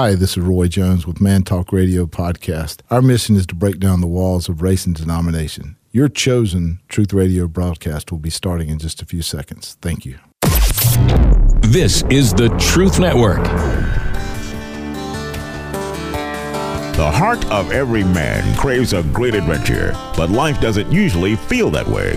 [0.00, 2.82] Hi, this is Roy Jones with Man Talk Radio Podcast.
[2.88, 5.74] Our mission is to break down the walls of race and denomination.
[5.90, 9.76] Your chosen Truth Radio broadcast will be starting in just a few seconds.
[9.82, 10.20] Thank you.
[11.62, 13.42] This is the Truth Network.
[16.94, 21.88] The heart of every man craves a great adventure, but life doesn't usually feel that
[21.88, 22.16] way.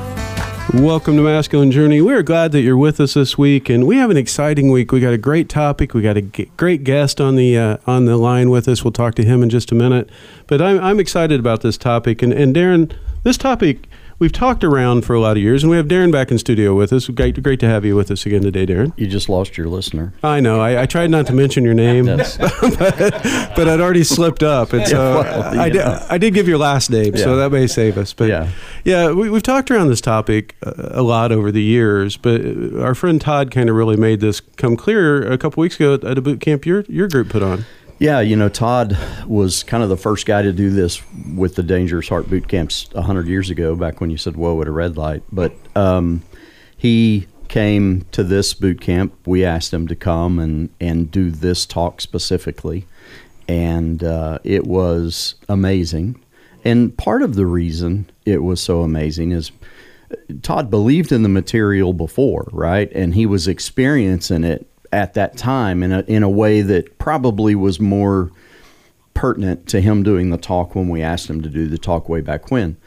[0.69, 2.01] Welcome to Masculine Journey.
[2.01, 4.93] We're glad that you're with us this week, and we have an exciting week.
[4.93, 5.93] We got a great topic.
[5.93, 8.81] We got a g- great guest on the uh, on the line with us.
[8.81, 10.09] We'll talk to him in just a minute.
[10.47, 12.93] But I'm I'm excited about this topic, and and Darren,
[13.23, 13.85] this topic
[14.21, 16.75] we've talked around for a lot of years, and we have Darren back in studio
[16.75, 17.07] with us.
[17.09, 18.93] Great, great to have you with us again today, Darren.
[18.95, 20.13] You just lost your listener.
[20.23, 20.61] I know.
[20.61, 24.87] I, I tried not to mention your name, but, but I'd already slipped up, and
[24.87, 25.81] so well, I, did.
[25.81, 28.13] I did give your last name, so that may save us.
[28.13, 28.49] But Yeah.
[28.85, 32.41] yeah, we, we've talked around this topic uh, a lot over the years, but
[32.79, 36.17] our friend Todd kind of really made this come clear a couple weeks ago at
[36.17, 37.65] a boot camp your your group put on.
[38.01, 41.03] Yeah, you know, Todd was kind of the first guy to do this
[41.35, 44.67] with the Dangerous Heart boot camps 100 years ago, back when you said, whoa, at
[44.67, 45.21] a red light.
[45.31, 46.23] But um,
[46.75, 49.13] he came to this boot camp.
[49.27, 52.87] We asked him to come and, and do this talk specifically.
[53.47, 56.19] And uh, it was amazing.
[56.65, 59.51] And part of the reason it was so amazing is
[60.41, 62.91] Todd believed in the material before, right?
[62.93, 67.55] And he was experiencing it at that time in a in a way that probably
[67.55, 68.31] was more
[69.13, 72.21] pertinent to him doing the talk when we asked him to do the talk way
[72.21, 72.77] back when.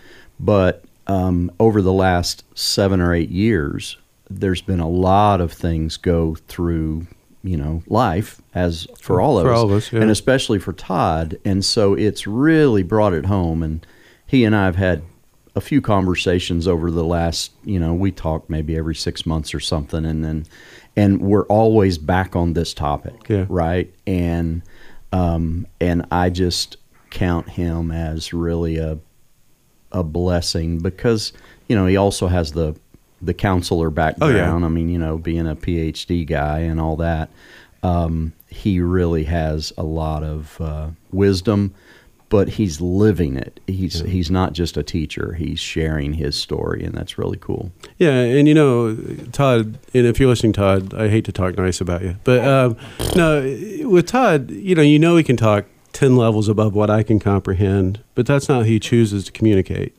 [0.41, 3.97] But um, over the last seven or eight years,
[4.31, 7.07] there's been a lot of things go through,
[7.43, 10.01] you know, life as for all of For us, all of us, yeah.
[10.01, 11.39] and especially for Todd.
[11.45, 13.63] And so it's really brought it home.
[13.63, 13.87] And
[14.27, 15.03] he and I have had
[15.55, 19.61] a few conversations over the last, you know, we talk maybe every six months or
[19.61, 20.47] something, and then,
[20.97, 23.47] and we're always back on this topic, Yeah.
[23.49, 23.93] right?
[24.07, 24.63] And,
[25.13, 26.77] um, and I just
[27.11, 28.99] count him as really a,
[29.93, 31.33] a blessing because
[31.69, 32.75] you know he also has the
[33.23, 34.35] the counselor background.
[34.35, 34.53] Oh, yeah.
[34.53, 37.31] I mean, you know, being a PhD guy and all that,
[37.83, 41.73] um, he really has a lot of uh, wisdom.
[42.35, 43.61] But he's living it.
[43.69, 45.35] He's he's not just a teacher.
[45.35, 47.71] He's sharing his story, and that's really cool.
[47.97, 48.97] Yeah, and you know,
[49.31, 52.77] Todd, and if you're listening, Todd, I hate to talk nice about you, but um,
[53.15, 53.41] no,
[53.89, 57.21] with Todd, you know, you know, he can talk ten levels above what I can
[57.21, 59.95] comprehend, but that's not how he chooses to communicate.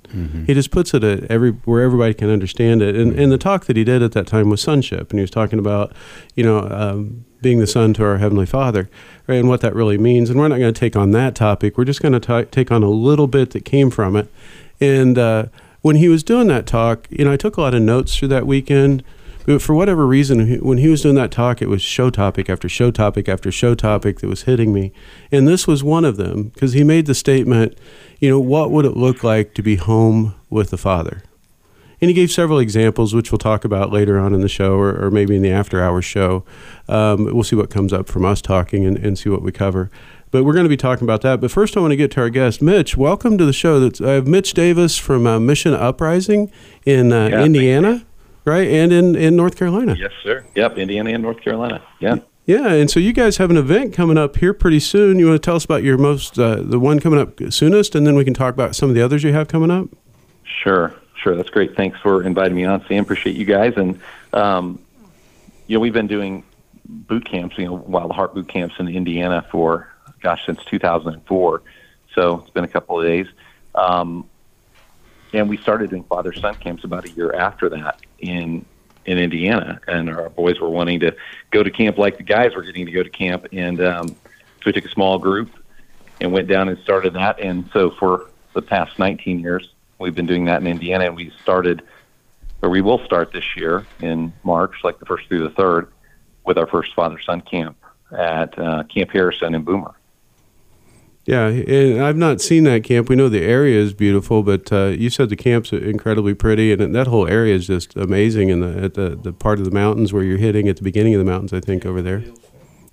[0.45, 2.95] He just puts it at every where everybody can understand it.
[2.95, 5.31] And, and the talk that he did at that time was sonship, and he was
[5.31, 5.93] talking about,
[6.35, 8.89] you know, um, being the son to our heavenly Father,
[9.27, 10.29] right, and what that really means.
[10.29, 11.77] And we're not going to take on that topic.
[11.77, 14.31] We're just going to take on a little bit that came from it.
[14.79, 15.45] And uh,
[15.81, 18.29] when he was doing that talk, you know, I took a lot of notes through
[18.29, 19.03] that weekend.
[19.45, 22.67] But for whatever reason, when he was doing that talk, it was show topic after
[22.67, 24.91] show topic after show topic that was hitting me.
[25.31, 27.77] And this was one of them because he made the statement,
[28.19, 31.21] you know, what would it look like to be home with the Father?
[32.01, 35.05] And he gave several examples, which we'll talk about later on in the show or,
[35.05, 36.43] or maybe in the after hours show.
[36.87, 39.89] Um, we'll see what comes up from us talking and, and see what we cover.
[40.31, 41.39] But we're going to be talking about that.
[41.39, 42.97] But first, I want to get to our guest, Mitch.
[42.97, 43.79] Welcome to the show.
[43.79, 46.51] That's, I have Mitch Davis from uh, Mission Uprising
[46.85, 48.05] in uh, Yeah, Indiana,
[48.43, 48.67] right?
[48.67, 49.95] And in, in North Carolina.
[49.97, 50.45] Yes, sir.
[50.55, 51.81] Yep, Indiana and North Carolina.
[52.01, 52.17] Yeah.
[52.47, 55.17] Yeah, and so you guys have an event coming up here pretty soon.
[55.17, 58.05] You want to tell us about your most, uh, the one coming up soonest, and
[58.05, 59.87] then we can talk about some of the others you have coming up?
[60.43, 60.93] Sure,
[61.25, 61.35] sure.
[61.35, 61.75] That's great.
[61.75, 63.03] Thanks for inviting me on, Sam.
[63.03, 63.73] Appreciate you guys.
[63.77, 63.99] And,
[64.31, 64.79] um,
[65.65, 66.43] you know, we've been doing
[66.85, 69.91] boot camps, you know, Wild Heart boot camps in Indiana for,
[70.21, 71.63] gosh, since 2004.
[72.13, 73.25] So it's been a couple of days.
[73.73, 74.29] Um,
[75.33, 78.63] and we started doing father son camps about a year after that in
[79.05, 81.15] in Indiana, and our boys were wanting to
[81.51, 84.15] go to camp like the guys were getting to go to camp, and um, so
[84.65, 85.51] we took a small group
[86.21, 87.39] and went down and started that.
[87.39, 91.31] And so for the past 19 years, we've been doing that in Indiana, and we
[91.41, 91.81] started,
[92.61, 95.91] or we will start this year in March, like the first through the third,
[96.45, 97.77] with our first father son camp
[98.11, 99.95] at uh, Camp Harrison in Boomer.
[101.25, 103.09] Yeah, and I've not seen that camp.
[103.09, 106.93] We know the area is beautiful, but uh, you said the camp's incredibly pretty, and
[106.93, 108.51] that whole area is just amazing.
[108.51, 111.15] And the at the, the part of the mountains where you're hitting at the beginning
[111.15, 112.23] of the mountains, I think over there.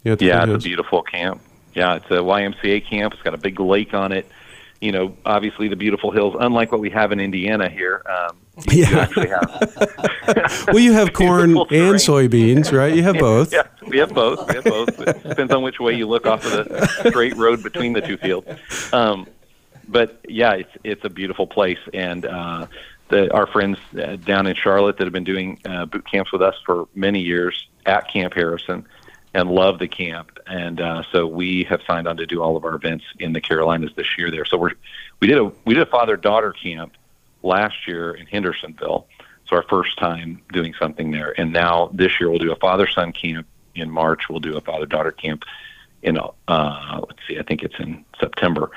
[0.03, 1.43] Yeah, the Yeah, it's a beautiful camp.
[1.75, 3.13] Yeah, it's a YMCA camp.
[3.13, 4.27] It's got a big lake on it.
[4.82, 8.02] You know, obviously the beautiful hills, unlike what we have in Indiana here.
[8.06, 8.37] Um,
[8.70, 9.06] you, Yeah.
[9.06, 11.94] have Well, you have corn and terrain.
[11.94, 12.94] soybeans, right?
[12.94, 13.52] You have both.
[13.52, 14.46] Yeah, we have both.
[14.49, 15.00] We have both.
[15.00, 18.17] It depends on which way you look off of the straight road between the two
[18.17, 18.49] fields.
[18.93, 19.26] Um,
[19.88, 22.67] but yeah, it's it's a beautiful place, and uh,
[23.08, 26.43] the, our friends uh, down in Charlotte that have been doing uh, boot camps with
[26.43, 28.84] us for many years at Camp Harrison,
[29.34, 32.64] and love the camp, and uh, so we have signed on to do all of
[32.64, 34.44] our events in the Carolinas this year there.
[34.44, 34.73] So we're
[35.20, 36.93] we did a we did a father daughter camp
[37.43, 39.06] last year in Hendersonville.
[39.49, 42.87] So our first time doing something there, and now this year we'll do a father
[42.87, 44.29] son camp in March.
[44.29, 45.44] We'll do a father daughter camp
[46.02, 48.70] in uh, let's see, I think it's in September,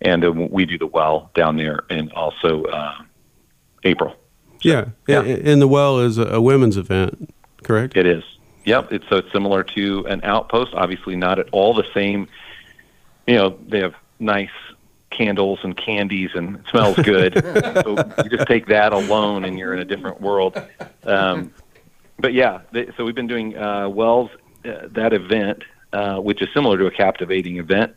[0.00, 2.94] and uh, we do the well down there, and also uh,
[3.84, 4.14] April.
[4.60, 4.90] Yeah.
[5.08, 5.22] Yeah.
[5.22, 7.96] And the well is a women's event, correct?
[7.96, 8.22] It is.
[8.64, 8.92] Yep.
[8.92, 10.74] It's so it's similar to an outpost.
[10.74, 12.28] Obviously, not at all the same.
[13.26, 14.50] You know, they have nice
[15.10, 17.34] candles and candies, and it smells good.
[17.84, 20.60] so you just take that alone, and you're in a different world.
[21.04, 21.52] Um,
[22.18, 24.30] but yeah, they, so we've been doing uh, Wells
[24.64, 27.94] uh, that event, uh, which is similar to a captivating event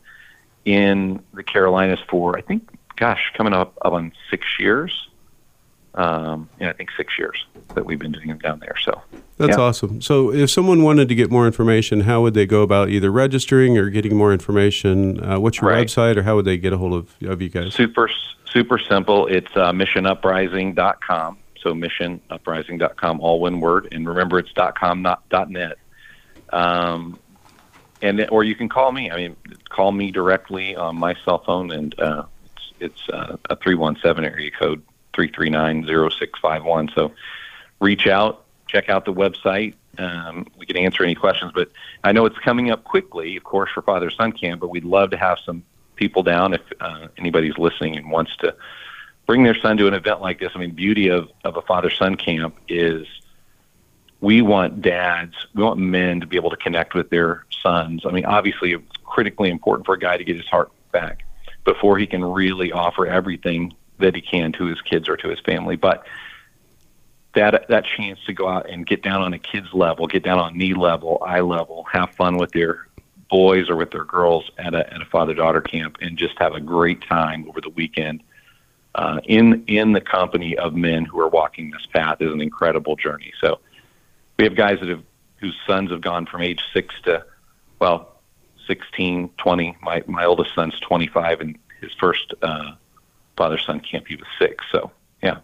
[0.64, 5.08] in the Carolinas for I think, gosh, coming up, up on six years.
[5.96, 8.76] Um, yeah, I think six years that we've been doing them down there.
[8.84, 9.00] So
[9.38, 9.64] That's Yeah.
[9.64, 10.00] awesome.
[10.00, 13.76] So, if someone wanted to get more information, how would they go about either registering
[13.76, 15.22] or getting more information?
[15.22, 15.86] Uh, what's your Right.
[15.86, 17.74] website, or how would they get a hold of, of you guys?
[17.74, 18.08] Super,
[18.50, 19.26] super simple.
[19.26, 21.36] It's uh, missionuprising.com.
[21.60, 23.88] So missionuprising.com, all one word.
[23.92, 25.76] And remember, it's .com, not .net.
[26.50, 27.18] Um,
[28.00, 29.10] and or you can call me.
[29.10, 29.36] I mean,
[29.68, 33.96] call me directly on my cell phone, and uh, it's it's uh, a three one
[34.02, 34.82] seven area code
[35.16, 36.88] three three nine zero six five one.
[36.94, 37.12] So
[37.80, 39.74] reach out, check out the website.
[39.98, 41.72] Um, we can answer any questions, but
[42.04, 44.60] I know it's coming up quickly, of course, for Father Son Camp.
[44.60, 45.64] But we'd love to have some
[45.96, 48.54] people down if uh, anybody's listening and wants to
[49.26, 50.52] bring their son to an event like this.
[50.54, 53.06] I mean, beauty of of a Father Son Camp is
[54.20, 58.04] we want dads, we want men to be able to connect with their sons.
[58.06, 61.24] I mean, obviously, it's critically important for a guy to get his heart back
[61.64, 65.40] before he can really offer everything that he can to his kids or to his
[65.40, 65.76] family.
[65.76, 66.06] But
[67.34, 70.38] that that chance to go out and get down on a kid's level, get down
[70.38, 72.88] on knee level, eye level, have fun with their
[73.30, 76.54] boys or with their girls at a at a father daughter camp, and just have
[76.54, 78.22] a great time over the weekend.
[78.94, 82.96] Uh, in in the company of men who are walking this path is an incredible
[82.96, 83.32] journey.
[83.40, 83.60] So
[84.38, 85.02] we have guys that have
[85.36, 87.24] whose sons have gone from age six to
[87.78, 88.16] well
[88.66, 92.72] 16 20 my my oldest son's 25 and his first uh
[93.36, 94.90] father son camp he was six so
[95.22, 95.38] yeah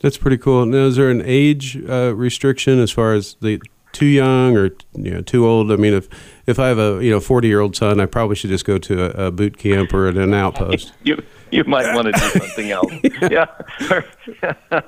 [0.00, 0.66] That's pretty cool.
[0.66, 3.60] Now, is there an age uh, restriction as far as the
[3.92, 5.72] too young or you know too old?
[5.72, 6.06] I mean, if
[6.46, 8.76] if I have a you know forty year old son, I probably should just go
[8.78, 10.92] to a, a boot camp or at an outpost.
[11.02, 11.16] you
[11.50, 12.92] you might want to do something else
[13.30, 13.46] yeah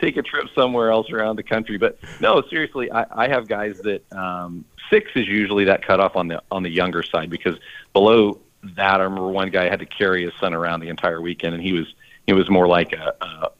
[0.00, 3.78] take a trip somewhere else around the country but no seriously i i have guys
[3.82, 7.56] that um six is usually that cutoff on the on the younger side because
[7.92, 11.54] below that i remember one guy had to carry his son around the entire weekend
[11.54, 11.94] and he was
[12.26, 13.50] it was more like a, a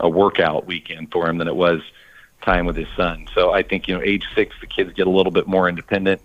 [0.00, 1.82] a workout weekend for him than it was
[2.42, 3.26] time with his son.
[3.34, 6.20] So I think you know, age six, the kids get a little bit more independent,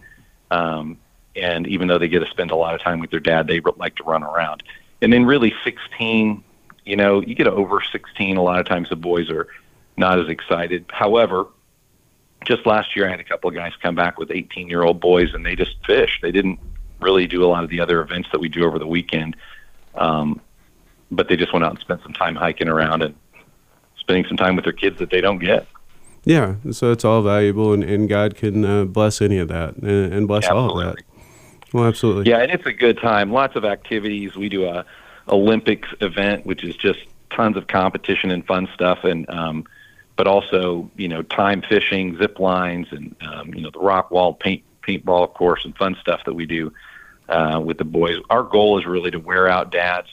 [0.52, 0.98] um,
[1.36, 3.60] and even though they get to spend a lot of time with their dad, they
[3.78, 4.64] like to run around.
[5.02, 6.44] And then really, sixteen,
[6.86, 8.38] you know, you get over sixteen.
[8.38, 9.48] A lot of times the boys are
[9.98, 10.86] not as excited.
[10.90, 11.48] However,
[12.46, 15.00] just last year I had a couple of guys come back with 18 year old
[15.00, 16.20] boys and they just fish.
[16.22, 16.60] They didn't
[17.04, 19.36] really do a lot of the other events that we do over the weekend.
[19.96, 20.42] Um,
[21.12, 23.16] but they just went out and spent some time hiking around and
[23.98, 25.68] spending some time with their kids that they don't get.
[26.26, 30.14] Yeah, so it's all valuable, and, and God can uh, bless any of that and,
[30.14, 31.04] and bless all of that.
[31.74, 32.30] Well, absolutely.
[32.30, 33.32] Yeah, and it's a good time.
[33.32, 34.36] Lots of activities.
[34.36, 34.86] We do a
[35.28, 39.66] Olympics event, which is just tons of competition and fun stuff, and um,
[40.16, 44.34] but also you know time fishing, zip lines, and um, you know the rock wall
[44.34, 46.72] paint paintball, of course, and fun stuff that we do
[47.30, 48.18] uh, with the boys.
[48.30, 50.08] Our goal is really to wear out dads,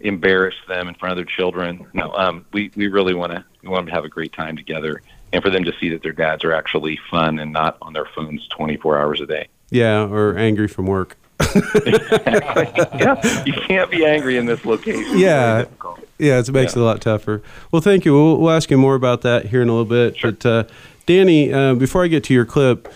[0.00, 1.86] embarrass them in front of their children.
[1.92, 4.56] No, um, we we really want to we want them to have a great time
[4.56, 7.92] together, and for them to see that their dads are actually fun and not on
[7.92, 9.48] their phones 24 hours a day.
[9.70, 11.16] Yeah, or angry from work.
[11.86, 15.18] yeah, you can't be angry in this location.
[15.18, 15.62] Yeah.
[15.62, 16.00] difficult.
[16.20, 16.80] Yeah, it makes Yeah.
[16.80, 17.42] it a lot tougher.
[17.72, 18.12] Well, thank you.
[18.14, 20.16] We'll, we'll ask you more about that here in a little bit.
[20.18, 20.32] Sure.
[20.32, 20.64] But uh,
[21.06, 22.86] Danny, uh, before I get to your clip,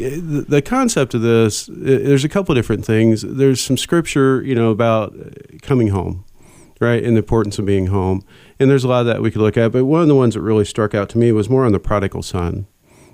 [0.00, 3.22] eh, the, the concept of this, eh, there's a couple of different things.
[3.22, 6.24] There's some scripture, you know, about eh, coming home,
[6.80, 8.24] right, and the importance of being home.
[8.58, 9.72] And there's a lot of that we could look at.
[9.72, 11.80] But one of the ones that really struck out to me was more on the
[11.80, 12.66] prodigal son.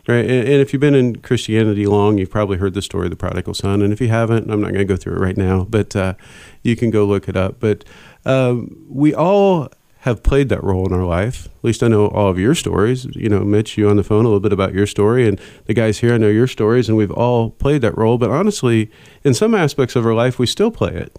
[0.08, 3.10] Right, and, and if you've been in Christianity long, you've probably heard the story of
[3.10, 3.82] the prodigal son.
[3.82, 6.14] And if you haven't, I'm not going to go through it right now, but uh,
[6.62, 7.56] you can go look it up.
[7.58, 7.84] But
[8.26, 9.68] um, we all
[10.00, 11.46] have played that role in our life.
[11.46, 13.06] At least I know all of your stories.
[13.16, 15.74] You know, Mitch, you on the phone a little bit about your story, and the
[15.74, 18.18] guys here, I know your stories, and we've all played that role.
[18.18, 18.90] But honestly,
[19.24, 21.16] in some aspects of our life, we still play it.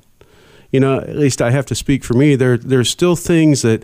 [0.72, 2.36] You know, at least I have to speak for me.
[2.36, 3.84] There, there's still things that,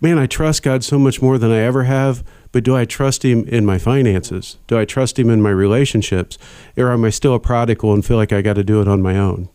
[0.00, 2.24] man, I trust God so much more than I ever have.
[2.52, 4.58] But do I trust Him in my finances?
[4.68, 6.38] Do I trust Him in my relationships?
[6.76, 9.02] Or am I still a prodigal and feel like I got to do it on
[9.02, 9.48] my own?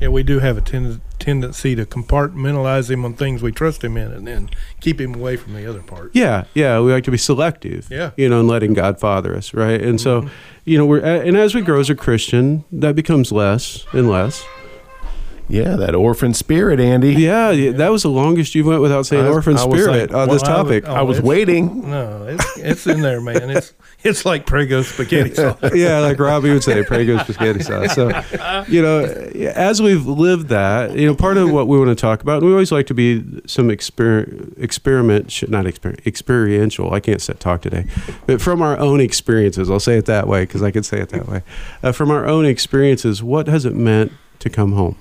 [0.00, 3.96] Yeah, we do have a ten- tendency to compartmentalize him on things we trust him
[3.96, 4.50] in, and then
[4.80, 6.10] keep him away from the other parts.
[6.14, 7.88] Yeah, yeah, we like to be selective.
[7.90, 8.10] Yeah.
[8.16, 9.80] you know, and letting God father us, right?
[9.80, 10.34] And so, mm-hmm.
[10.64, 14.44] you know, we're and as we grow as a Christian, that becomes less and less.
[15.46, 17.12] Yeah, that orphan spirit, Andy.
[17.14, 20.14] Yeah, yeah, that was the longest you went without saying I- orphan I spirit like,
[20.14, 20.84] on this well, I topic.
[20.86, 21.90] would- I was waiting.
[21.90, 23.50] No, it's, it's in there, man.
[23.50, 25.58] It's it's like Prego spaghetti sauce.
[25.74, 27.94] yeah, like Robbie would say, Prego spaghetti sauce.
[27.94, 28.08] So,
[28.68, 29.04] you know,
[29.54, 32.46] as we've lived that, you know, part of what we want to talk about, and
[32.46, 36.92] we always like to be some exper- experiment, sh- not exper- experiential.
[36.94, 37.84] I can't set talk today,
[38.26, 41.10] but from our own experiences, I'll say it that way because I can say it
[41.10, 41.42] that way.
[41.82, 44.96] Uh, from our own experiences, what has it meant to come home?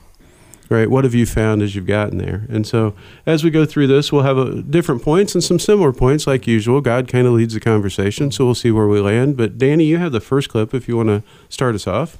[0.69, 0.89] Right?
[0.89, 2.45] What have you found as you've gotten there?
[2.49, 5.91] And so, as we go through this, we'll have a, different points and some similar
[5.91, 6.81] points, like usual.
[6.81, 9.37] God kind of leads the conversation, so we'll see where we land.
[9.37, 12.17] But Danny, you have the first clip if you want to start us off.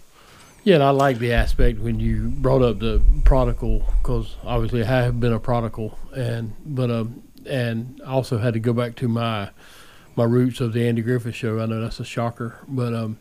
[0.64, 4.86] Yeah, and I like the aspect when you brought up the prodigal, because obviously I
[4.86, 9.08] have been a prodigal, and but um, and I also had to go back to
[9.10, 9.50] my
[10.16, 11.60] my roots of the Andy Griffith Show.
[11.60, 13.18] I know that's a shocker, but um,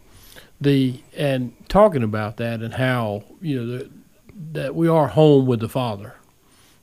[0.61, 3.91] the and talking about that and how you know the,
[4.53, 6.15] that we are home with the Father,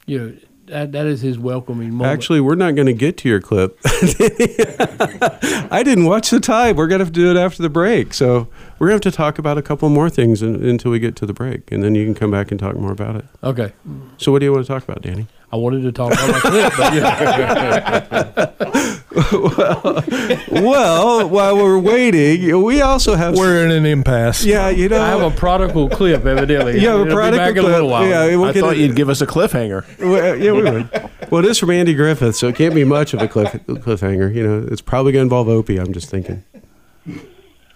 [0.05, 0.35] you know
[0.67, 2.13] that that is His welcoming moment.
[2.13, 3.77] Actually, we're not going to get to your clip.
[3.85, 6.75] I didn't watch the time.
[6.75, 8.13] We're going to have to do it after the break.
[8.13, 8.47] So
[8.77, 11.15] we're going to have to talk about a couple more things in, until we get
[11.17, 13.25] to the break, and then you can come back and talk more about it.
[13.43, 13.73] okay,
[14.17, 15.25] So, what do you want to talk about, Danny?
[15.51, 18.51] I wanted to talk about my clip, but yeah,
[20.51, 23.35] well, while we're waiting, we also have.
[23.35, 24.45] We're in an impasse.
[24.45, 25.01] yeah, you know.
[25.01, 26.79] I have a prodigal clip evidently.
[26.79, 27.73] yeah, a It'll be prodigal back in a clip.
[27.73, 28.07] little while.
[28.07, 29.85] Yeah, we'll I thought it- you'd give us a cliffhanger.
[29.99, 31.09] Well, yeah, we would.
[31.31, 34.33] Well, it is from Andy Griffith, so it can't be much of a cliff, cliffhanger.
[34.33, 35.77] You know, it's probably going to involve Opie.
[35.77, 36.43] I'm just thinking.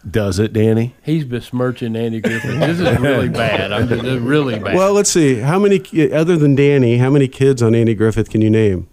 [0.09, 0.95] Does it, Danny?
[1.03, 2.59] He's besmirching Andy Griffith.
[2.59, 3.71] This is really bad.
[3.71, 4.75] I'm just, this is really bad.
[4.75, 5.35] Well, let's see.
[5.39, 5.81] How many,
[6.11, 8.89] other than Danny, how many kids on Andy Griffith can you name?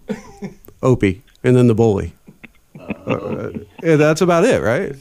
[0.81, 2.13] Opie, and then the bully.
[3.05, 3.49] Uh,
[3.83, 4.95] yeah, that's about it, right?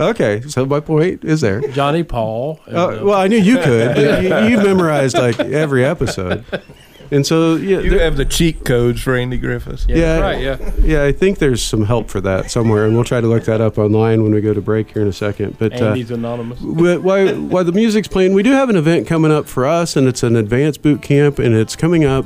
[0.00, 1.60] Okay, so my point is there.
[1.68, 2.60] Johnny Paul.
[2.66, 3.96] Uh, uh, well, I knew you could.
[3.96, 6.44] you, you memorized like every episode,
[7.10, 9.84] and so yeah, You have the cheat codes for Andy Griffiths.
[9.88, 10.40] yeah, yeah, right.
[10.42, 10.70] Yeah.
[10.80, 11.04] yeah.
[11.04, 13.76] I think there's some help for that somewhere, and we'll try to look that up
[13.78, 15.58] online when we go to break here in a second.
[15.58, 16.58] But uh, Andy's anonymous.
[16.60, 19.96] Wh- while, while the music's playing, we do have an event coming up for us,
[19.96, 22.24] and it's an advanced boot camp, and it's coming up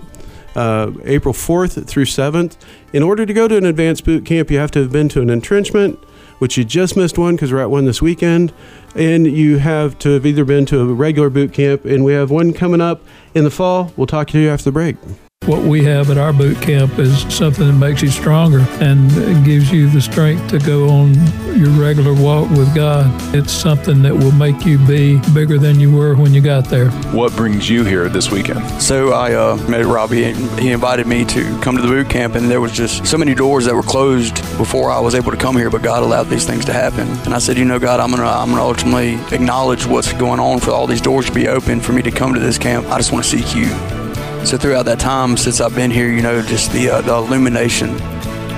[0.57, 2.57] uh, April 4th through 7th.
[2.93, 5.21] In order to go to an advanced boot camp, you have to have been to
[5.21, 5.99] an entrenchment,
[6.39, 8.53] which you just missed one because we're at one this weekend,
[8.95, 12.31] and you have to have either been to a regular boot camp, and we have
[12.31, 13.03] one coming up
[13.35, 13.93] in the fall.
[13.97, 14.97] We'll talk to you after the break.
[15.45, 19.09] What we have at our boot camp is something that makes you stronger and
[19.45, 21.15] gives you the strength to go on
[21.57, 23.07] your regular walk with God.
[23.33, 26.91] It's something that will make you be bigger than you were when you got there.
[27.13, 28.83] What brings you here this weekend?
[28.83, 32.35] So I uh, met Robbie and he invited me to come to the boot camp
[32.35, 35.37] and there was just so many doors that were closed before I was able to
[35.37, 37.07] come here, but God allowed these things to happen.
[37.25, 40.59] And I said, you know, God, I'm gonna I'm gonna ultimately acknowledge what's going on
[40.59, 42.89] for all these doors to be open for me to come to this camp.
[42.89, 44.06] I just want to seek you.
[44.47, 48.01] So throughout that time since I've been here, you know, just the uh, the illumination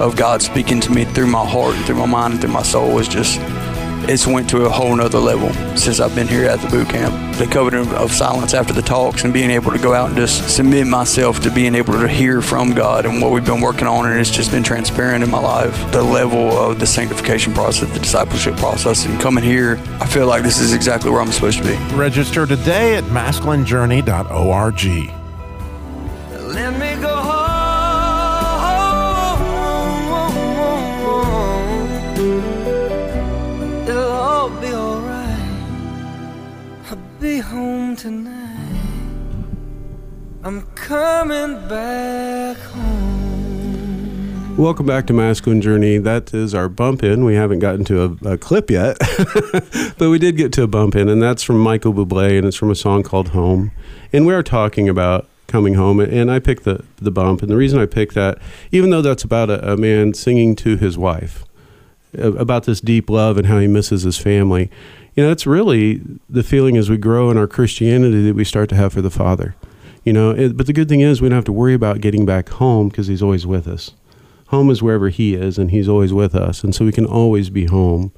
[0.02, 2.62] of God speaking to me through my heart and through my mind and through my
[2.62, 3.38] soul is just
[4.06, 7.36] it's went to a whole nother level since I've been here at the boot camp.
[7.36, 10.54] The covenant of silence after the talks and being able to go out and just
[10.54, 14.10] submit myself to being able to hear from God and what we've been working on,
[14.10, 15.74] and it's just been transparent in my life.
[15.90, 20.42] The level of the sanctification process, the discipleship process, and coming here, I feel like
[20.42, 21.78] this is exactly where I'm supposed to be.
[21.94, 25.17] Register today at masculinejourney.org.
[26.48, 27.58] Let me go home.
[33.86, 35.50] It'll all be alright.
[36.88, 38.80] I'll be home tonight.
[40.42, 44.56] I'm coming back home.
[44.56, 45.98] Welcome back to Masculine Journey.
[45.98, 47.26] That is our bump in.
[47.26, 48.96] We haven't gotten to a, a clip yet,
[49.98, 52.56] but we did get to a bump in, and that's from Michael Bublé, and it's
[52.56, 53.70] from a song called Home.
[54.14, 57.42] And we are talking about coming home, and I picked the, the bump.
[57.42, 58.38] And the reason I picked that,
[58.70, 61.44] even though that's about a, a man singing to his wife,
[62.14, 64.70] about this deep love and how he misses his family.
[65.14, 68.68] You know, it's really the feeling as we grow in our Christianity that we start
[68.70, 69.56] to have for the Father.
[70.04, 72.24] You know, it, but the good thing is we don't have to worry about getting
[72.24, 73.92] back home because he's always with us.
[74.46, 77.50] Home is wherever he is, and he's always with us, and so we can always
[77.50, 78.12] be home.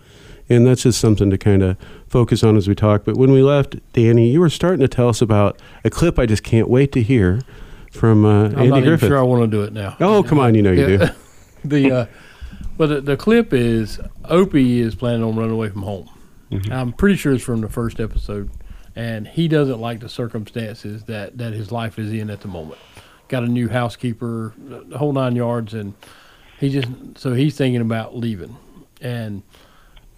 [0.49, 1.76] And that's just something to kind of
[2.11, 3.05] focus on as we talk.
[3.05, 6.26] But when we left, Danny, you were starting to tell us about a clip I
[6.26, 7.40] just can't wait to hear
[7.93, 9.09] from uh, I'm Andy not even Griffith.
[9.09, 9.97] sure I want to do it now.
[10.00, 10.97] Oh, come on, you know you Yeah.
[11.07, 11.09] do.
[11.64, 12.07] the uh,
[12.76, 16.11] well, the, the clip is Opie is planning on running away from home.
[16.50, 16.73] Mm-hmm.
[16.73, 18.50] I'm pretty sure it's from the first episode,
[18.97, 22.81] and he doesn't like the circumstances that that his life is in at the moment.
[23.29, 25.95] Got a new housekeeper, the whole nine yards, and
[26.59, 28.57] he just so he's thinking about leaving.
[29.00, 29.43] And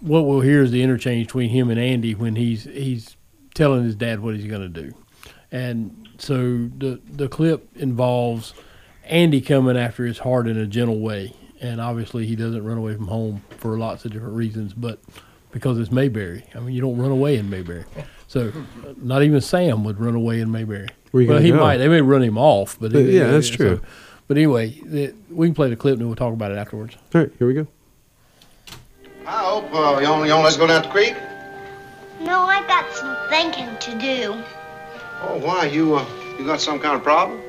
[0.03, 3.15] what we'll hear is the interchange between him and Andy when he's he's
[3.55, 4.93] telling his dad what he's going to do.
[5.51, 8.53] And so the the clip involves
[9.05, 12.95] Andy coming after his heart in a gentle way, and obviously he doesn't run away
[12.95, 14.99] from home for lots of different reasons, but
[15.51, 16.43] because it's Mayberry.
[16.55, 17.85] I mean, you don't run away in Mayberry.
[18.27, 18.51] So
[18.97, 20.87] not even Sam would run away in Mayberry.
[21.11, 21.59] Well, he go?
[21.59, 21.77] might.
[21.77, 23.79] They may run him off, but But yeah, that's true.
[24.27, 26.97] but anyway, we can play the clip and we'll talk about it afterwards.
[27.13, 27.67] All right, here we go.
[29.25, 31.15] I hope uh, you want, you want let's go down the creek.
[32.19, 34.43] No, I got some thinking to do.
[35.21, 35.65] Oh, why?
[35.65, 36.05] You uh,
[36.37, 37.39] you got some kind of problem?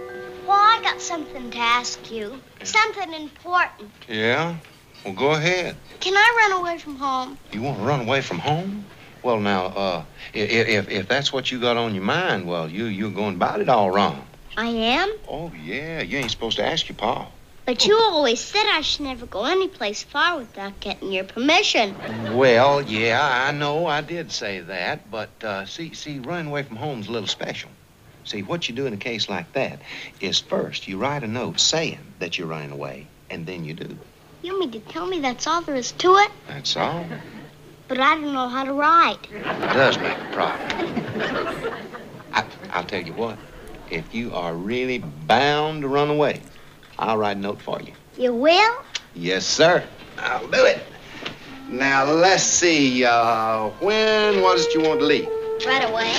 [0.46, 2.38] Well, I got something to ask you.
[2.62, 3.90] Something important.
[4.08, 4.56] Yeah.
[5.04, 5.76] Well, go ahead.
[5.98, 7.38] Can I run away from home?
[7.52, 8.84] You want to run away from home?
[9.24, 12.84] Well, now, uh, if, if if that's what you got on your mind, well, you
[12.84, 14.24] you're going about it all wrong.
[14.56, 15.12] I am?
[15.28, 17.26] Oh yeah, you ain't supposed to ask your pa.
[17.66, 21.94] But you always said I should never go anyplace far without getting your permission.
[22.36, 26.76] Well, yeah, I know I did say that, but uh, see, see, running away from
[26.76, 27.70] home's a little special.
[28.24, 29.80] See, what you do in a case like that
[30.20, 33.96] is first you write a note saying that you're running away, and then you do.
[34.42, 36.30] You mean to tell me that's all there is to it?
[36.46, 37.06] That's all.
[37.88, 39.18] But I don't know how to write.
[39.30, 41.74] It does make a problem.
[42.32, 43.38] I, I'll tell you what.
[43.90, 46.40] If you are really bound to run away,
[46.98, 47.92] I'll write a note for you.
[48.16, 48.76] You will?
[49.14, 49.84] Yes, sir.
[50.18, 50.80] I'll do it.
[51.68, 53.04] Now, let's see.
[53.04, 55.28] Uh, when was it you want to leave?
[55.66, 56.14] Right away.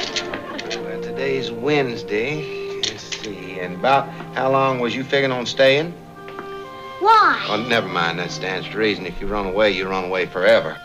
[0.83, 2.81] Well, today's Wednesday.
[2.81, 3.59] Let's see.
[3.59, 5.91] And about how long was you figuring on staying?
[6.99, 7.45] Why?
[7.49, 8.19] Oh, never mind.
[8.19, 9.05] That stands to reason.
[9.05, 10.77] If you run away, you run away forever.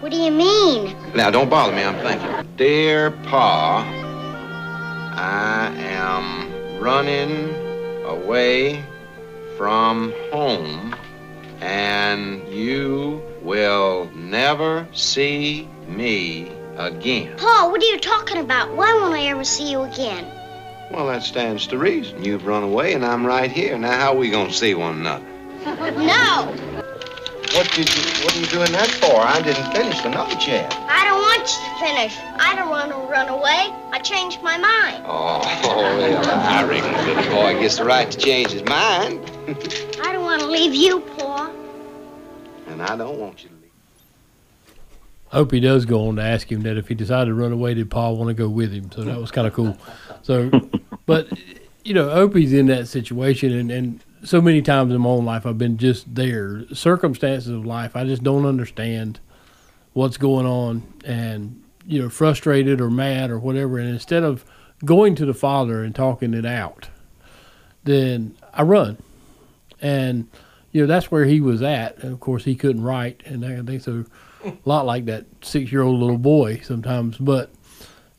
[0.00, 0.94] What do you mean?
[1.14, 1.82] Now, don't bother me.
[1.82, 2.56] I'm thinking.
[2.56, 3.82] Dear Pa,
[5.16, 7.54] I am running
[8.04, 8.84] away
[9.56, 10.94] from home,
[11.60, 17.36] and you will never see me again.
[17.38, 18.74] Pa, what are you talking about?
[18.74, 20.26] Why won't I ever see you again?
[20.90, 22.24] Well, that stands to reason.
[22.24, 23.76] You've run away, and I'm right here.
[23.78, 25.24] Now, how are we going to see one another?
[25.96, 26.46] No,
[27.54, 28.02] What did you?
[28.24, 29.16] What are you doing that for?
[29.20, 30.72] I didn't finish the note yet.
[30.88, 32.16] I don't want you to finish.
[32.38, 33.72] I don't want to run away.
[33.90, 35.02] I changed my mind.
[35.06, 40.12] Oh, well, I reckon the little boy gets the right to change his mind, I
[40.12, 41.52] don't want to leave you, Pa.
[42.66, 43.54] and I don't want you to.
[43.54, 43.70] Leave.
[45.32, 47.88] Opie does go on to ask him that if he decided to run away, did
[47.88, 48.90] Pa want to go with him?
[48.90, 49.76] So that was kind of cool.
[50.22, 50.50] So,
[51.06, 51.28] but
[51.84, 55.46] you know, Opie's in that situation, and, and so many times in my own life,
[55.46, 56.64] I've been just there.
[56.74, 59.20] Circumstances of life, I just don't understand
[59.92, 63.78] what's going on, and you know, frustrated or mad or whatever.
[63.78, 64.44] And instead of
[64.84, 66.88] going to the Father and talking it out,
[67.84, 68.98] then I run,
[69.86, 70.28] and
[70.72, 71.98] you know that's where he was at.
[72.02, 74.04] And of course, he couldn't write, and I think so.
[74.44, 77.50] A lot like that six-year-old little boy sometimes, but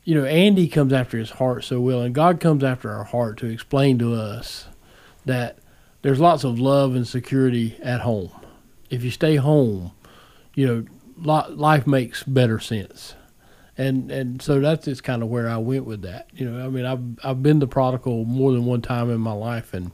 [0.04, 3.36] you know, Andy comes after his heart so well, and God comes after our heart
[3.38, 4.66] to explain to us
[5.26, 5.58] that
[6.00, 8.30] there's lots of love and security at home.
[8.88, 9.92] If you stay home,
[10.54, 13.14] you know, life makes better sense.
[13.76, 16.28] And and so that's just kind of where I went with that.
[16.34, 19.32] You know, I mean, I've I've been the prodigal more than one time in my
[19.32, 19.92] life, and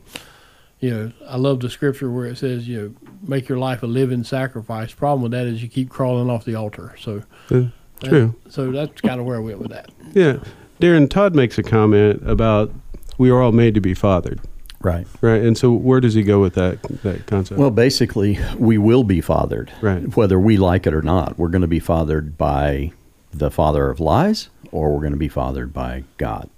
[0.85, 3.87] you know, I love the scripture where it says, you know, make your life a
[3.87, 4.92] living sacrifice.
[4.92, 6.94] Problem with that is you keep crawling off the altar.
[7.01, 7.68] So, Yeah,
[8.03, 8.35] true.
[8.51, 9.90] So that's kind of where I went with that.
[10.12, 10.40] Yeah.
[10.83, 12.70] Darren, Todd makes a comment about
[13.16, 14.40] we are all made to be fathered.
[14.83, 15.07] Right.
[15.23, 15.40] Right.
[15.40, 17.59] And so where does he go with that that concept?
[17.59, 20.14] Well, basically, we will be fathered, Right.
[20.14, 21.38] whether we like it or not.
[21.38, 22.92] We're going to be fathered by
[23.33, 26.51] the father of lies, or we're going to be fathered by God.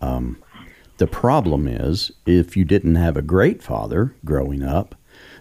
[0.00, 0.38] Um,
[0.98, 4.94] the problem is, if you didn't have a great father growing up,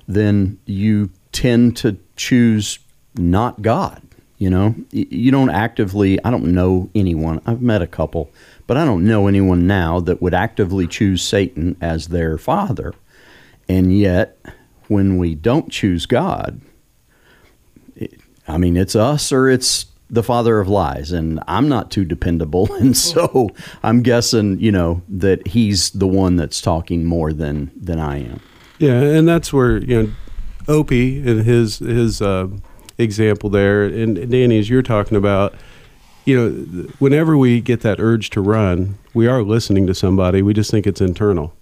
[0.07, 2.79] then you tend to choose
[3.15, 4.01] not God.
[4.37, 6.23] You know, you don't actively.
[6.23, 7.41] I don't know anyone.
[7.47, 8.29] I've met a couple,
[8.67, 12.93] but I don't know anyone now that would actively choose Satan as their father.
[13.67, 14.37] And yet,
[14.87, 16.61] when we don't choose God,
[17.99, 18.09] i-
[18.47, 22.73] I mean, it's us or it's the father of lies, and I'm not too dependable,
[22.79, 23.49] and so
[23.83, 28.39] I'm guessing, you know, that he's the one that's talking more than than I am.
[28.79, 30.11] Yeah, and that's where you know
[30.67, 32.47] Opie and his his uh,
[32.97, 35.55] example there, and Danny, as you're talking about,
[36.25, 36.49] you know,
[36.99, 40.41] whenever we get that urge to run, we are listening to somebody.
[40.41, 41.53] We just think it's internal,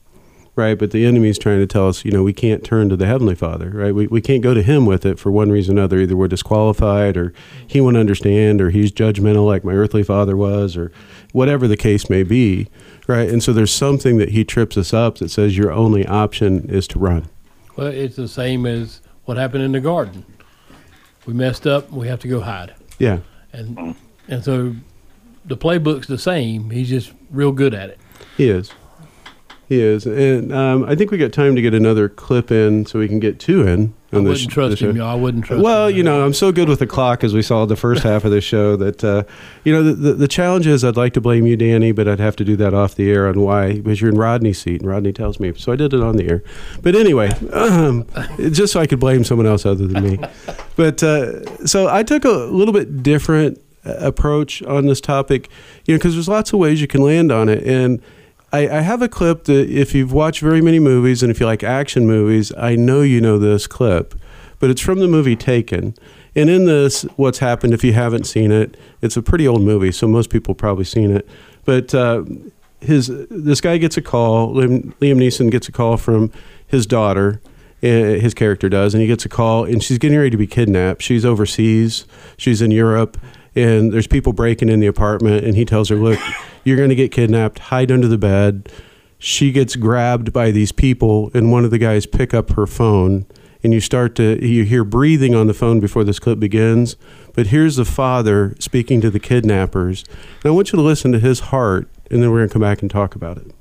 [0.56, 0.78] right?
[0.78, 3.36] But the enemy's trying to tell us, you know, we can't turn to the heavenly
[3.36, 3.94] Father, right?
[3.94, 6.00] We we can't go to Him with it for one reason or another.
[6.00, 7.34] Either we're disqualified, or
[7.68, 10.92] He won't understand, or He's judgmental like my earthly father was, or
[11.32, 12.68] whatever the case may be,
[13.08, 13.30] right?
[13.30, 16.88] And so there's something that He trips us up that says your only option is
[16.90, 17.28] to run.
[17.76, 20.26] Well, it's the same as what happened in the garden.
[21.26, 21.92] We messed up.
[21.92, 22.76] We have to go hide.
[23.00, 23.20] Yeah.
[23.52, 23.96] And
[24.28, 24.76] and so
[25.44, 26.70] the playbook's the same.
[26.70, 28.00] He's just real good at it.
[28.38, 28.72] He is.
[29.68, 33.00] He is, and um, I think we got time to get another clip in, so
[33.00, 33.96] we can get two in.
[34.14, 34.96] I on this- wouldn't trust him.
[34.96, 35.08] y'all.
[35.08, 35.98] I wouldn't trust Well, him.
[35.98, 38.32] you know, I'm so good with the clock, as we saw the first half of
[38.32, 38.76] the show.
[38.76, 39.24] That uh,
[39.64, 42.20] you know, the, the the challenge is, I'd like to blame you, Danny, but I'd
[42.20, 44.90] have to do that off the air on why, because you're in Rodney's seat, and
[44.90, 46.44] Rodney tells me, so I did it on the air.
[46.84, 48.06] But anyway, um,
[48.52, 50.20] just so I could blame someone else other than me.
[50.76, 55.50] But uh, so I took a little bit different uh, approach on this topic,
[55.86, 58.00] you know, because there's lots of ways you can land on it, and
[58.54, 61.46] I, I have a clip that if you've watched very many movies and if you
[61.46, 64.16] like action movies, I know you know this clip,
[64.60, 65.94] but it's from the movie Taken.
[66.36, 68.76] And in this, what's happened if you haven't seen it?
[69.02, 71.28] It's a pretty old movie, so most people probably seen it.
[71.64, 72.24] But uh,
[72.82, 74.54] his this guy gets a call.
[74.54, 76.32] Liam, Neeson gets a call from
[76.68, 77.42] his daughter.
[77.82, 80.48] uh, His character does, and he gets a call, and she's getting ready to be
[80.48, 81.02] kidnapped.
[81.02, 82.06] She's overseas.
[82.38, 83.18] She's in Europe,
[83.56, 85.46] and there's people breaking in the apartment.
[85.46, 86.20] And he tells her, "Look,
[86.66, 87.60] you're going to get kidnapped.
[87.60, 88.70] Hide under the bed."
[89.18, 93.26] She gets grabbed by these people, and one of the guys pick up her phone,
[93.64, 96.98] and you start to you hear breathing on the phone before this clip begins.
[97.34, 100.04] But here's the father speaking to the kidnappers,
[100.44, 102.62] and I want you to listen to his heart, and then we're going to come
[102.62, 103.52] back and talk about it.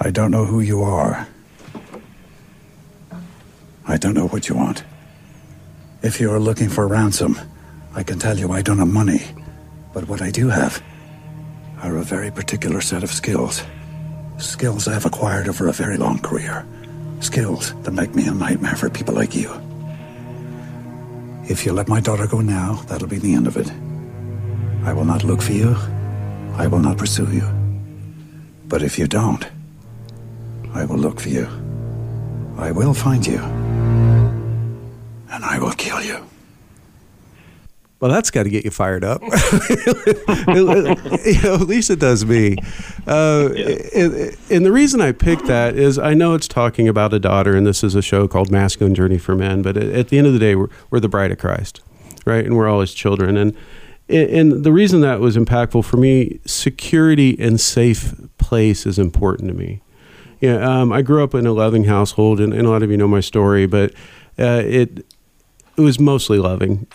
[0.00, 1.28] I don't know who you are.
[3.86, 4.84] I don't know what you want.
[6.00, 7.36] If you are looking for ransom,
[7.92, 9.22] I can tell you I don't have money.
[9.92, 10.80] But what I do have
[11.82, 13.64] are a very particular set of skills.
[14.38, 16.64] Skills I have acquired over a very long career.
[17.18, 19.50] Skills that make me a nightmare for people like you.
[21.48, 23.68] If you let my daughter go now, that'll be the end of it.
[24.84, 25.74] I will not look for you.
[26.54, 27.48] I will not pursue you.
[28.68, 29.44] But if you don't,
[30.74, 31.48] I will look for you.
[32.56, 33.67] I will find you.
[35.38, 36.26] And I will kill you.
[38.00, 39.22] Well, that's got to get you fired up.
[39.22, 39.28] you
[41.44, 42.56] know, at least it does me.
[43.06, 43.50] Uh,
[43.94, 47.54] and, and the reason I picked that is I know it's talking about a daughter,
[47.54, 49.62] and this is a show called Masculine Journey for Men.
[49.62, 51.82] But at, at the end of the day, we're, we're the bride of Christ,
[52.26, 52.44] right?
[52.44, 53.36] And we're all his children.
[53.36, 53.56] And
[54.08, 59.54] and the reason that was impactful for me, security and safe place is important to
[59.54, 59.82] me.
[60.40, 62.96] Yeah, um, I grew up in a loving household, and, and a lot of you
[62.96, 63.92] know my story, but
[64.38, 65.04] uh, it
[65.78, 66.88] it was mostly loving,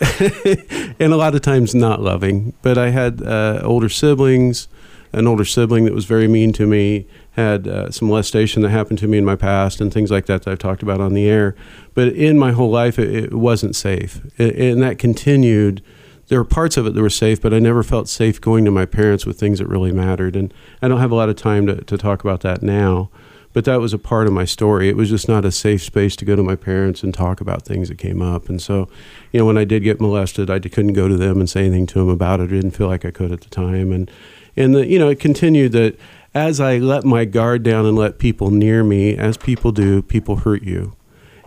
[1.00, 2.52] and a lot of times not loving.
[2.60, 4.68] But I had uh, older siblings,
[5.12, 8.98] an older sibling that was very mean to me, had uh, some molestation that happened
[8.98, 11.26] to me in my past, and things like that that I've talked about on the
[11.26, 11.56] air.
[11.94, 15.82] But in my whole life, it, it wasn't safe, A- and that continued.
[16.28, 18.70] There were parts of it that were safe, but I never felt safe going to
[18.70, 20.36] my parents with things that really mattered.
[20.36, 23.10] And I don't have a lot of time to, to talk about that now
[23.54, 24.88] but that was a part of my story.
[24.88, 27.62] It was just not a safe space to go to my parents and talk about
[27.62, 28.48] things that came up.
[28.48, 28.88] And so,
[29.32, 31.86] you know, when I did get molested, I couldn't go to them and say anything
[31.86, 32.44] to them about it.
[32.44, 33.92] I didn't feel like I could at the time.
[33.92, 34.10] And
[34.56, 35.98] and the, you know, it continued that
[36.34, 40.36] as I let my guard down and let people near me, as people do, people
[40.36, 40.96] hurt you.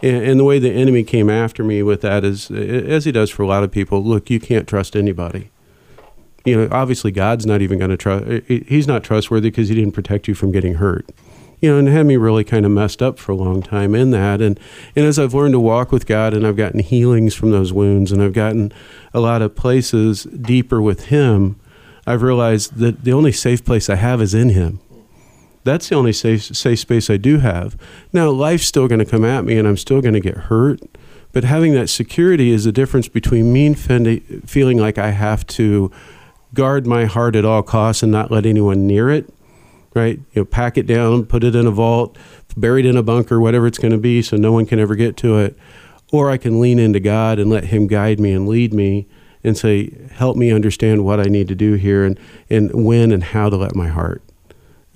[0.01, 3.29] And, and the way the enemy came after me with that is, as he does
[3.29, 5.51] for a lot of people, look, you can't trust anybody
[6.47, 8.25] you know, obviously God's not even going to trust.
[8.47, 11.05] He's not trustworthy because he didn't protect you from getting hurt.
[11.59, 14.11] You know, and had me really kind of messed up for a long time in
[14.11, 14.41] that.
[14.41, 14.59] And
[14.95, 18.11] and as I've learned to walk with God, and I've gotten healings from those wounds,
[18.11, 18.71] and I've gotten
[19.13, 21.59] a lot of places deeper with Him,
[22.05, 24.79] I've realized that the only safe place I have is in Him.
[25.63, 27.75] That's the only safe safe space I do have.
[28.13, 30.79] Now, life's still going to come at me, and I'm still going to get hurt.
[31.33, 35.91] But having that security is the difference between me fendi- feeling like I have to
[36.53, 39.31] guard my heart at all costs and not let anyone near it
[39.93, 40.19] right?
[40.33, 42.17] You know pack it down put it in a vault
[42.55, 45.17] buried in a bunker whatever it's going to be so no one can ever get
[45.17, 45.57] to it.
[46.11, 49.07] Or i can lean into god and let him guide me and lead me
[49.43, 52.19] and say help me understand what i need to do here and,
[52.49, 54.23] and when and how to let my heart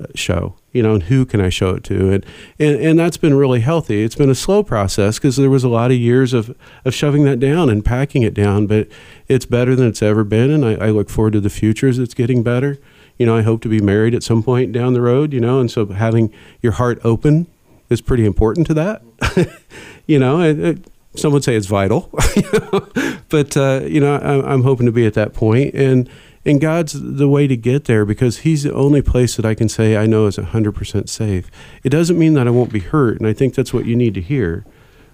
[0.01, 2.11] uh, show you know and who can i show it to?
[2.11, 2.25] And
[2.57, 4.03] and, and that's been really healthy.
[4.03, 7.23] It's been a slow process because there was a lot of years of of shoving
[7.25, 8.87] that down and packing it down but
[9.27, 11.99] it's better than it's ever been and i, I look forward to the future as
[11.99, 12.79] it's getting better
[13.17, 15.59] you know i hope to be married at some point down the road you know
[15.59, 17.47] and so having your heart open
[17.89, 19.01] is pretty important to that
[20.07, 20.77] you know it, it,
[21.15, 22.09] some would say it's vital
[23.29, 26.09] but uh, you know I, i'm hoping to be at that point and
[26.45, 29.69] and God's the way to get there because He's the only place that I can
[29.69, 31.51] say I know is 100% safe.
[31.83, 34.13] It doesn't mean that I won't be hurt, and I think that's what you need
[34.15, 34.65] to hear.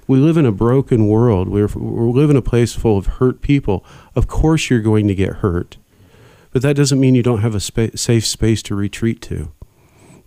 [0.08, 1.50] We live in a broken world.
[1.50, 3.84] We're, we live in a place full of hurt people.
[4.16, 5.76] Of course, you're going to get hurt,
[6.58, 9.52] but that doesn't mean you don't have a spa- safe space to retreat to,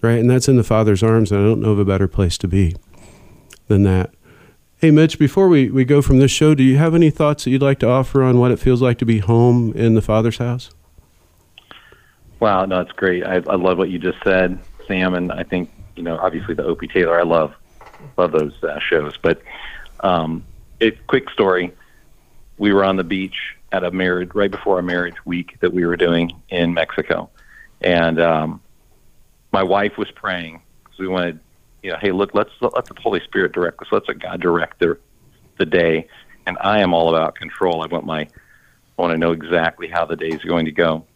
[0.01, 0.21] right?
[0.21, 2.47] And that's in the Father's arms, and I don't know of a better place to
[2.47, 2.77] be
[3.67, 4.15] than that.
[4.77, 7.51] Hey, Mitch, before we, we go from this show, do you have any thoughts that
[7.51, 10.39] you'd like to offer on what it feels like to be home in the Father's
[10.39, 10.71] house?
[12.39, 13.25] Wow, no, it's great.
[13.25, 16.63] I, I love what you just said, Sam, and I think you know, obviously the
[16.63, 17.19] Opie Taylor.
[17.19, 17.57] I love
[18.17, 19.17] love those uh, shows.
[19.21, 19.43] But
[19.99, 20.45] um,
[20.79, 21.73] it quick story.
[22.57, 25.87] We were on the beach at a marriage right before our marriage week that we
[25.87, 27.31] were doing in Mexico,
[27.81, 28.61] and um,
[29.53, 31.41] my wife was praying because we wanted,
[31.83, 33.89] you know, hey, look, let's let, the Holy Spirit direct us.
[33.91, 34.99] Let's let God direct the
[35.59, 36.09] the day.
[36.47, 37.83] And I am all about control.
[37.83, 38.29] I want my I
[39.03, 41.07] want to know exactly how the day is going to go.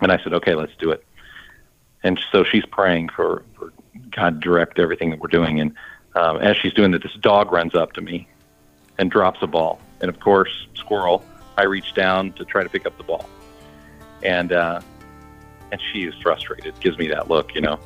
[0.00, 1.04] And I said, okay, let's do it.
[2.02, 3.72] And so she's praying for, for
[4.10, 5.60] God to direct everything that we're doing.
[5.60, 5.74] And
[6.16, 8.28] um, as she's doing that, this dog runs up to me
[8.98, 9.80] and drops a ball.
[10.00, 11.24] And of course, squirrel,
[11.56, 13.28] I reach down to try to pick up the ball.
[14.22, 14.80] And, uh,
[15.70, 17.78] and she is frustrated, gives me that look, you know.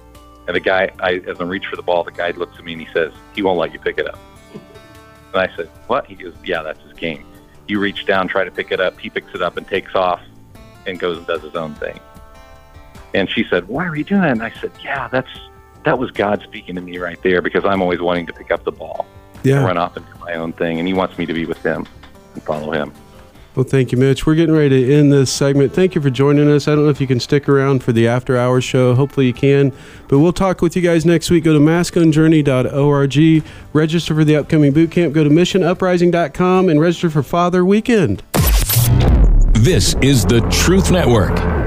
[0.46, 2.72] And the guy, I, as I reach for the ball, the guy looks at me
[2.72, 4.18] and he says, he won't let you pick it up.
[5.34, 6.06] And I said, what?
[6.06, 7.22] He goes, yeah, that's his game.
[7.66, 8.98] You reach down, try to pick it up.
[8.98, 10.22] He picks it up and takes off
[10.86, 12.00] and goes and does his own thing.
[13.14, 15.28] And she said, "Why are you doing that?" And I said, "Yeah, that's
[15.84, 18.64] that was God speaking to me right there because I'm always wanting to pick up
[18.64, 19.06] the ball,
[19.44, 21.62] yeah, run off and do my own thing, and He wants me to be with
[21.62, 21.86] Him
[22.34, 22.92] and follow Him."
[23.58, 24.24] Well, thank you, Mitch.
[24.24, 25.72] We're getting ready to end this segment.
[25.72, 26.68] Thank you for joining us.
[26.68, 28.94] I don't know if you can stick around for the after hours show.
[28.94, 29.72] Hopefully, you can.
[30.06, 31.42] But we'll talk with you guys next week.
[31.42, 35.12] Go to masculinejourney.org, register for the upcoming boot camp.
[35.12, 38.22] Go to missionuprising.com and register for Father Weekend.
[39.54, 41.57] This is the Truth Network.